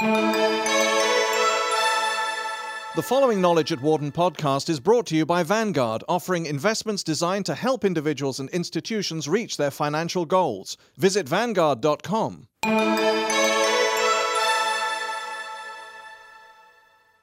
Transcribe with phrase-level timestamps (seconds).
[0.00, 0.62] The
[3.02, 7.54] following Knowledge at Wharton podcast is brought to you by Vanguard, offering investments designed to
[7.54, 10.76] help individuals and institutions reach their financial goals.
[10.96, 12.48] Visit Vanguard.com.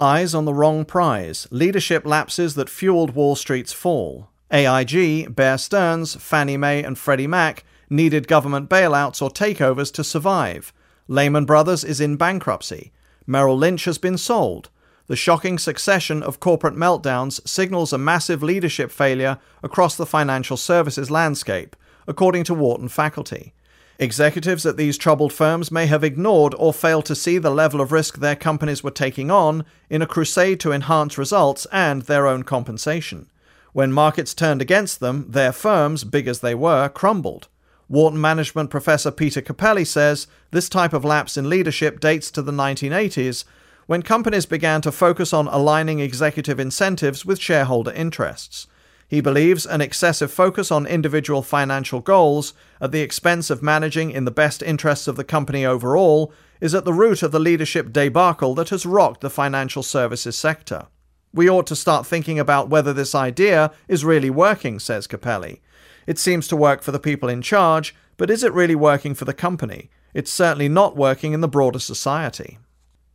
[0.00, 4.28] Eyes on the wrong prize, leadership lapses that fueled Wall Street's fall.
[4.50, 10.72] AIG, Bear Stearns, Fannie Mae, and Freddie Mac needed government bailouts or takeovers to survive.
[11.08, 12.92] Lehman Brothers is in bankruptcy.
[13.26, 14.70] Merrill Lynch has been sold.
[15.06, 21.10] The shocking succession of corporate meltdowns signals a massive leadership failure across the financial services
[21.10, 21.76] landscape,
[22.08, 23.52] according to Wharton faculty.
[23.98, 27.92] Executives at these troubled firms may have ignored or failed to see the level of
[27.92, 32.42] risk their companies were taking on in a crusade to enhance results and their own
[32.42, 33.30] compensation.
[33.72, 37.48] When markets turned against them, their firms, big as they were, crumbled.
[37.88, 42.52] Wharton management professor Peter Cappelli says this type of lapse in leadership dates to the
[42.52, 43.44] 1980s
[43.86, 48.66] when companies began to focus on aligning executive incentives with shareholder interests.
[49.08, 54.24] He believes an excessive focus on individual financial goals at the expense of managing in
[54.24, 58.54] the best interests of the company overall is at the root of the leadership debacle
[58.56, 60.88] that has rocked the financial services sector.
[61.32, 65.60] We ought to start thinking about whether this idea is really working, says Cappelli.
[66.06, 69.24] It seems to work for the people in charge, but is it really working for
[69.24, 69.90] the company?
[70.14, 72.58] It's certainly not working in the broader society.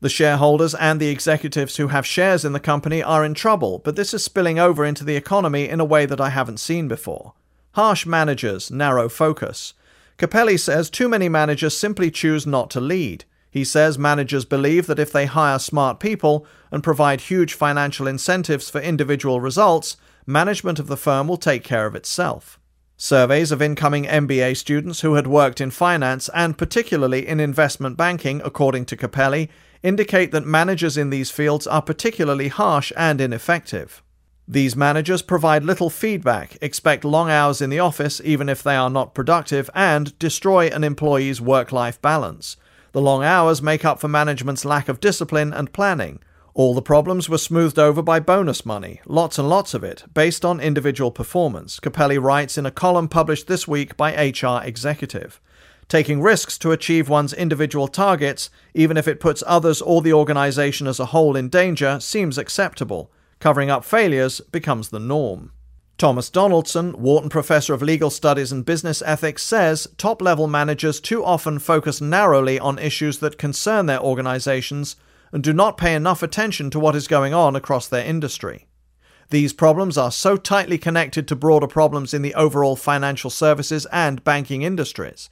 [0.00, 3.96] The shareholders and the executives who have shares in the company are in trouble, but
[3.96, 7.32] this is spilling over into the economy in a way that I haven't seen before.
[7.72, 9.74] Harsh managers, narrow focus.
[10.18, 13.24] Cappelli says too many managers simply choose not to lead.
[13.50, 18.68] He says managers believe that if they hire smart people and provide huge financial incentives
[18.68, 22.58] for individual results, management of the firm will take care of itself.
[22.98, 28.40] Surveys of incoming MBA students who had worked in finance and particularly in investment banking,
[28.42, 29.50] according to Cappelli,
[29.82, 34.02] indicate that managers in these fields are particularly harsh and ineffective.
[34.48, 38.88] These managers provide little feedback, expect long hours in the office even if they are
[38.88, 42.56] not productive, and destroy an employee's work life balance.
[42.92, 46.20] The long hours make up for management's lack of discipline and planning.
[46.56, 50.42] All the problems were smoothed over by bonus money, lots and lots of it, based
[50.42, 55.38] on individual performance, Cappelli writes in a column published this week by HR Executive.
[55.90, 60.86] Taking risks to achieve one's individual targets, even if it puts others or the organization
[60.86, 63.12] as a whole in danger, seems acceptable.
[63.38, 65.52] Covering up failures becomes the norm.
[65.98, 71.22] Thomas Donaldson, Wharton Professor of Legal Studies and Business Ethics, says top level managers too
[71.22, 74.96] often focus narrowly on issues that concern their organizations
[75.36, 78.66] and do not pay enough attention to what is going on across their industry.
[79.28, 84.24] These problems are so tightly connected to broader problems in the overall financial services and
[84.24, 85.28] banking industries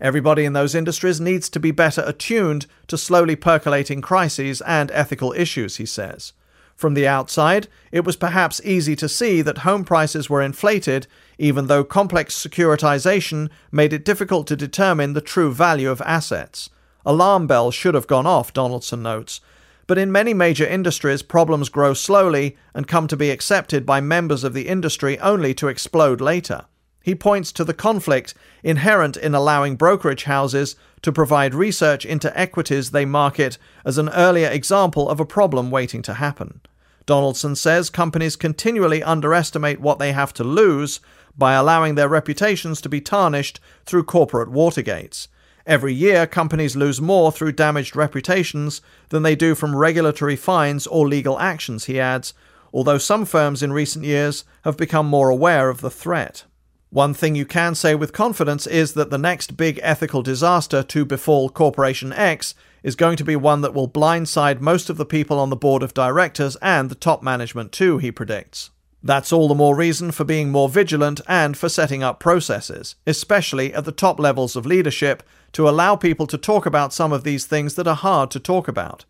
[0.00, 5.32] Everybody in those industries needs to be better attuned to slowly percolating crises and ethical
[5.32, 6.32] issues, he says.
[6.76, 11.66] From the outside, it was perhaps easy to see that home prices were inflated, even
[11.66, 16.70] though complex securitization made it difficult to determine the true value of assets.
[17.06, 19.40] Alarm bells should have gone off, Donaldson notes.
[19.86, 24.44] But in many major industries, problems grow slowly and come to be accepted by members
[24.44, 26.66] of the industry only to explode later.
[27.02, 32.90] He points to the conflict inherent in allowing brokerage houses to provide research into equities
[32.90, 36.60] they market as an earlier example of a problem waiting to happen.
[37.06, 41.00] Donaldson says companies continually underestimate what they have to lose
[41.38, 45.28] by allowing their reputations to be tarnished through corporate Watergates.
[45.68, 48.80] Every year, companies lose more through damaged reputations
[49.10, 52.32] than they do from regulatory fines or legal actions, he adds,
[52.72, 56.44] although some firms in recent years have become more aware of the threat.
[56.88, 61.04] One thing you can say with confidence is that the next big ethical disaster to
[61.04, 65.38] befall Corporation X is going to be one that will blindside most of the people
[65.38, 68.70] on the board of directors and the top management too, he predicts.
[69.02, 73.74] That's all the more reason for being more vigilant and for setting up processes, especially
[73.74, 75.22] at the top levels of leadership,
[75.52, 78.68] to allow people to talk about some of these things that are hard to talk
[78.68, 79.04] about.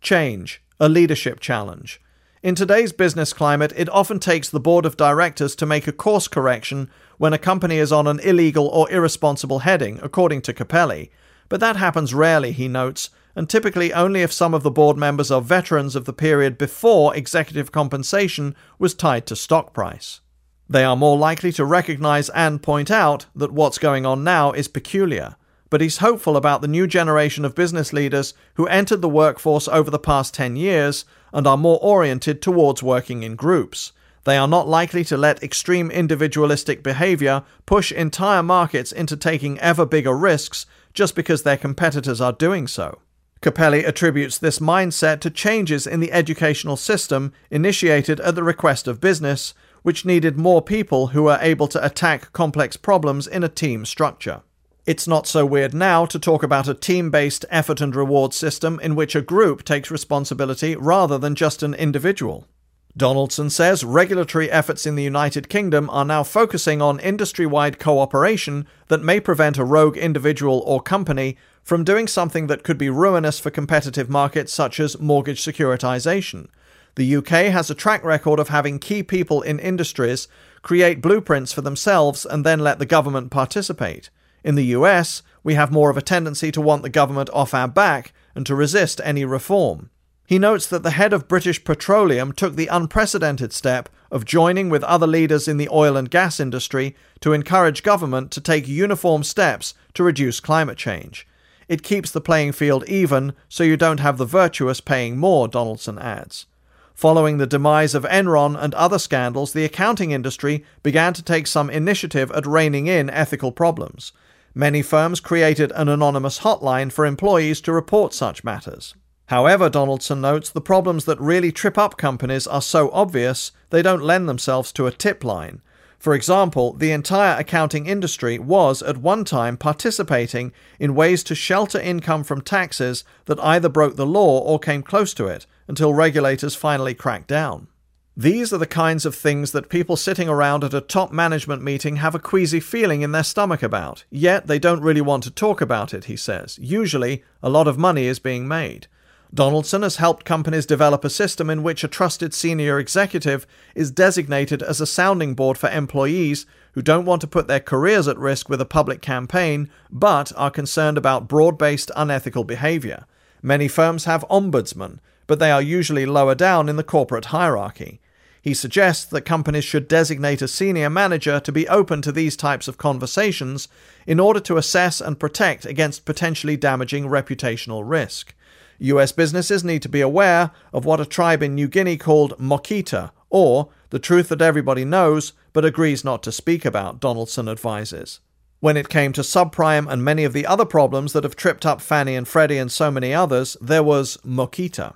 [0.00, 2.00] Change, a leadership challenge.
[2.42, 6.26] In today's business climate, it often takes the board of directors to make a course
[6.26, 11.10] correction when a company is on an illegal or irresponsible heading, according to Cappelli.
[11.48, 15.30] But that happens rarely, he notes, and typically only if some of the board members
[15.30, 20.20] are veterans of the period before executive compensation was tied to stock price.
[20.68, 24.66] They are more likely to recognize and point out that what's going on now is
[24.66, 25.36] peculiar
[25.72, 29.90] but he's hopeful about the new generation of business leaders who entered the workforce over
[29.90, 33.92] the past 10 years and are more oriented towards working in groups.
[34.24, 39.86] They are not likely to let extreme individualistic behavior push entire markets into taking ever
[39.86, 42.98] bigger risks just because their competitors are doing so.
[43.40, 49.00] Cappelli attributes this mindset to changes in the educational system initiated at the request of
[49.00, 53.86] business, which needed more people who were able to attack complex problems in a team
[53.86, 54.42] structure.
[54.84, 58.80] It's not so weird now to talk about a team based effort and reward system
[58.80, 62.48] in which a group takes responsibility rather than just an individual.
[62.96, 68.66] Donaldson says regulatory efforts in the United Kingdom are now focusing on industry wide cooperation
[68.88, 73.38] that may prevent a rogue individual or company from doing something that could be ruinous
[73.38, 76.48] for competitive markets such as mortgage securitization.
[76.96, 80.26] The UK has a track record of having key people in industries
[80.60, 84.10] create blueprints for themselves and then let the government participate.
[84.44, 87.68] In the US, we have more of a tendency to want the government off our
[87.68, 89.90] back and to resist any reform.
[90.26, 94.84] He notes that the head of British Petroleum took the unprecedented step of joining with
[94.84, 99.74] other leaders in the oil and gas industry to encourage government to take uniform steps
[99.94, 101.26] to reduce climate change.
[101.68, 105.98] It keeps the playing field even so you don't have the virtuous paying more, Donaldson
[105.98, 106.46] adds.
[106.94, 111.70] Following the demise of Enron and other scandals, the accounting industry began to take some
[111.70, 114.12] initiative at reining in ethical problems.
[114.54, 118.94] Many firms created an anonymous hotline for employees to report such matters.
[119.26, 124.02] However, Donaldson notes the problems that really trip up companies are so obvious they don't
[124.02, 125.62] lend themselves to a tip line.
[125.98, 131.80] For example, the entire accounting industry was at one time participating in ways to shelter
[131.80, 136.54] income from taxes that either broke the law or came close to it, until regulators
[136.54, 137.68] finally cracked down.
[138.16, 141.96] These are the kinds of things that people sitting around at a top management meeting
[141.96, 145.62] have a queasy feeling in their stomach about, yet they don't really want to talk
[145.62, 146.58] about it, he says.
[146.60, 148.86] Usually, a lot of money is being made.
[149.32, 154.62] Donaldson has helped companies develop a system in which a trusted senior executive is designated
[154.62, 158.50] as a sounding board for employees who don't want to put their careers at risk
[158.50, 163.06] with a public campaign but are concerned about broad based unethical behavior.
[163.40, 168.01] Many firms have ombudsmen, but they are usually lower down in the corporate hierarchy.
[168.42, 172.66] He suggests that companies should designate a senior manager to be open to these types
[172.66, 173.68] of conversations
[174.04, 178.34] in order to assess and protect against potentially damaging reputational risk.
[178.80, 183.12] US businesses need to be aware of what a tribe in New Guinea called Mokita,
[183.30, 188.18] or the truth that everybody knows but agrees not to speak about, Donaldson advises.
[188.58, 191.80] When it came to subprime and many of the other problems that have tripped up
[191.80, 194.94] Fannie and Freddie and so many others, there was Mokita.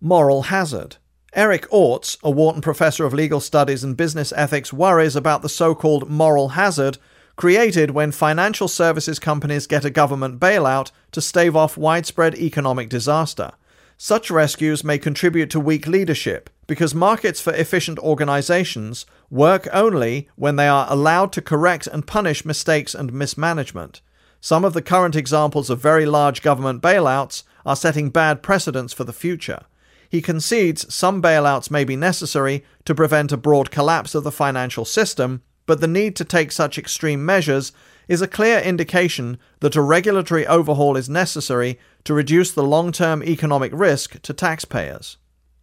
[0.00, 0.96] Moral hazard.
[1.32, 5.76] Eric Orts, a Wharton professor of legal studies and business ethics, worries about the so
[5.76, 6.98] called moral hazard
[7.36, 13.52] created when financial services companies get a government bailout to stave off widespread economic disaster.
[13.96, 20.56] Such rescues may contribute to weak leadership because markets for efficient organizations work only when
[20.56, 24.00] they are allowed to correct and punish mistakes and mismanagement.
[24.40, 29.04] Some of the current examples of very large government bailouts are setting bad precedents for
[29.04, 29.60] the future.
[30.10, 34.84] He concedes some bailouts may be necessary to prevent a broad collapse of the financial
[34.84, 37.70] system, but the need to take such extreme measures
[38.08, 43.22] is a clear indication that a regulatory overhaul is necessary to reduce the long term
[43.22, 45.16] economic risk to taxpayers.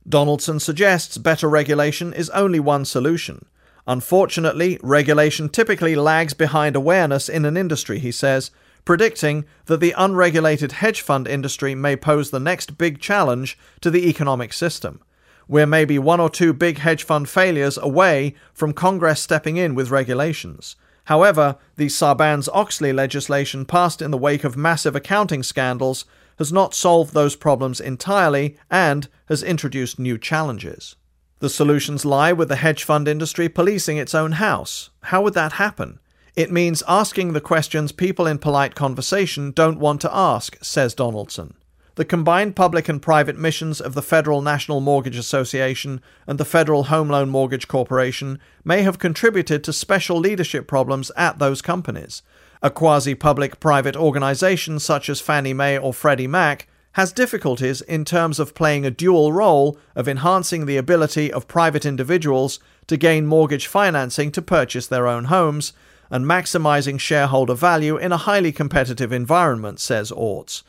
[0.07, 3.45] Donaldson suggests better regulation is only one solution.
[3.85, 8.49] Unfortunately, regulation typically lags behind awareness in an industry, he says,
[8.87, 14.07] predicting that the unregulated hedge fund industry may pose the next big challenge to the
[14.07, 15.01] economic system.
[15.45, 19.91] We're maybe one or two big hedge fund failures away from Congress stepping in with
[19.91, 20.77] regulations.
[21.03, 26.05] However, the Sarbanes Oxley legislation passed in the wake of massive accounting scandals
[26.37, 30.95] has not solved those problems entirely and has introduced new challenges.
[31.39, 34.91] The solutions lie with the hedge fund industry policing its own house.
[35.01, 35.99] How would that happen?
[36.37, 41.55] It means asking the questions people in polite conversation don't want to ask, says Donaldson
[41.95, 46.83] the combined public and private missions of the Federal National Mortgage Association and the Federal
[46.83, 52.21] Home Loan Mortgage Corporation may have contributed to special leadership problems at those companies.
[52.61, 58.05] A quasi public private organization such as Fannie Mae or Freddie Mac has difficulties in
[58.05, 63.25] terms of playing a dual role of enhancing the ability of private individuals to gain
[63.25, 65.73] mortgage financing to purchase their own homes
[66.09, 70.63] and maximizing shareholder value in a highly competitive environment, says Orts.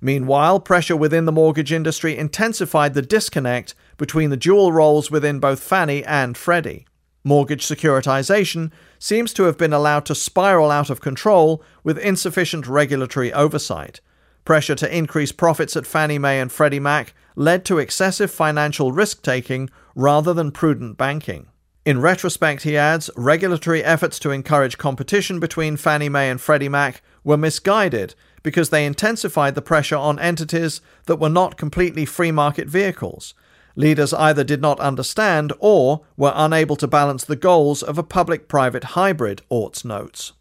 [0.00, 5.60] Meanwhile, pressure within the mortgage industry intensified the disconnect between the dual roles within both
[5.60, 6.86] Fannie and Freddie.
[7.22, 13.30] Mortgage securitization seems to have been allowed to spiral out of control with insufficient regulatory
[13.32, 14.00] oversight.
[14.46, 19.22] Pressure to increase profits at Fannie Mae and Freddie Mac led to excessive financial risk
[19.22, 21.48] taking rather than prudent banking.
[21.84, 27.02] In retrospect, he adds, regulatory efforts to encourage competition between Fannie Mae and Freddie Mac
[27.24, 32.68] were misguided because they intensified the pressure on entities that were not completely free market
[32.68, 33.32] vehicles.
[33.76, 38.46] Leaders either did not understand or were unable to balance the goals of a public
[38.46, 40.32] private hybrid, Orts notes.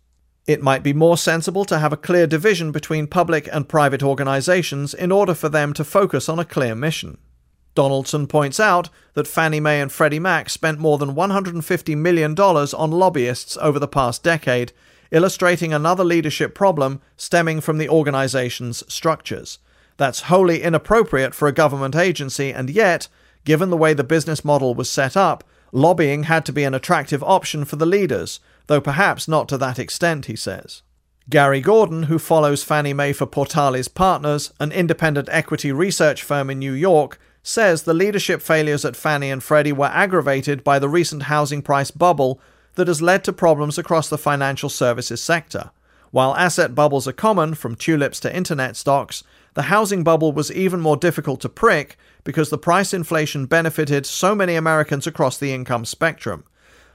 [0.45, 4.93] It might be more sensible to have a clear division between public and private organizations
[4.93, 7.17] in order for them to focus on a clear mission.
[7.79, 12.91] Donaldson points out that Fannie Mae and Freddie Mac spent more than $150 million on
[12.91, 14.73] lobbyists over the past decade,
[15.11, 19.59] illustrating another leadership problem stemming from the organization's structures.
[19.95, 23.07] That's wholly inappropriate for a government agency, and yet,
[23.45, 27.23] given the way the business model was set up, lobbying had to be an attractive
[27.23, 30.81] option for the leaders, though perhaps not to that extent, he says.
[31.29, 36.59] Gary Gordon, who follows Fannie Mae for Portales Partners, an independent equity research firm in
[36.59, 41.23] New York, says the leadership failures at Fannie and Freddie were aggravated by the recent
[41.23, 42.39] housing price bubble
[42.75, 45.71] that has led to problems across the financial services sector.
[46.11, 50.79] While asset bubbles are common, from tulips to internet stocks, the housing bubble was even
[50.79, 55.85] more difficult to prick because the price inflation benefited so many Americans across the income
[55.85, 56.43] spectrum.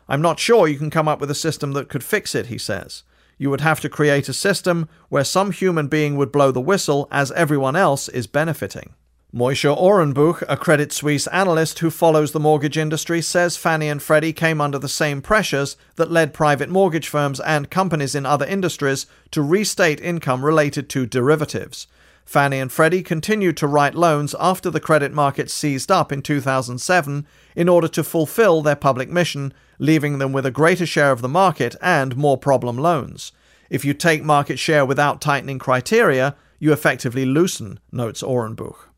[0.09, 2.59] I'm not sure you can come up with a system that could fix it, he
[2.59, 3.05] says.
[3.39, 7.09] You would have to create a system where some human being would blow the whistle
[7.11, 8.95] as everyone else is benefiting.
[9.35, 14.33] Moshe Orenbuch, a Credit Suisse analyst who follows the mortgage industry, says Fannie and Freddie
[14.33, 19.07] came under the same pressures that led private mortgage firms and companies in other industries
[19.33, 21.89] to restate income related to derivatives.
[22.25, 27.27] Fannie and Freddie continued to write loans after the credit market seized up in 2007
[27.57, 31.29] in order to fulfill their public mission, leaving them with a greater share of the
[31.29, 33.33] market and more problem loans.
[33.69, 38.94] If you take market share without tightening criteria, you effectively loosen, notes Orenbuch.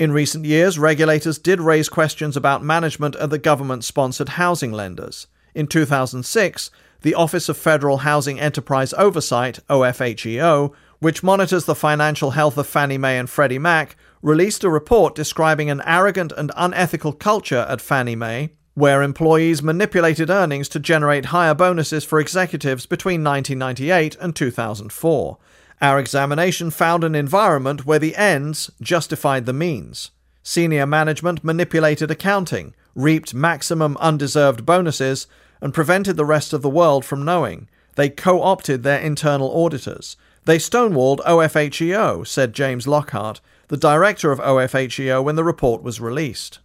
[0.00, 5.26] In recent years, regulators did raise questions about management of the government sponsored housing lenders.
[5.54, 6.70] In 2006,
[7.02, 12.96] the Office of Federal Housing Enterprise Oversight, OFHEO, which monitors the financial health of Fannie
[12.96, 18.16] Mae and Freddie Mac, released a report describing an arrogant and unethical culture at Fannie
[18.16, 25.36] Mae, where employees manipulated earnings to generate higher bonuses for executives between 1998 and 2004.
[25.80, 30.10] Our examination found an environment where the ends justified the means.
[30.42, 35.26] Senior management manipulated accounting, reaped maximum undeserved bonuses,
[35.60, 37.68] and prevented the rest of the world from knowing.
[37.96, 40.16] They co opted their internal auditors.
[40.44, 46.58] They stonewalled OFHEO, said James Lockhart, the director of OFHEO, when the report was released.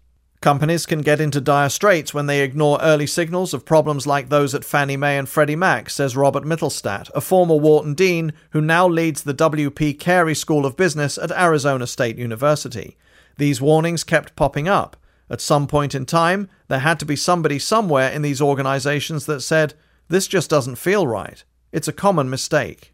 [0.46, 4.54] Companies can get into dire straits when they ignore early signals of problems like those
[4.54, 8.88] at Fannie Mae and Freddie Mac, says Robert Mittelstaedt, a former Wharton Dean who now
[8.88, 9.96] leads the W.P.
[9.96, 12.96] Carey School of Business at Arizona State University.
[13.38, 14.96] These warnings kept popping up.
[15.32, 19.42] At some point in time, there had to be somebody somewhere in these organizations that
[19.42, 19.74] said,
[20.10, 21.44] This just doesn't feel right.
[21.72, 22.94] It's a common mistake.